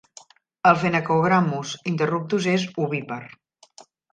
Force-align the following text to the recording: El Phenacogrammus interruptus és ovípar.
El 0.69 0.77
Phenacogrammus 0.83 1.75
interruptus 1.93 2.51
és 2.55 2.67
ovípar. 2.87 3.23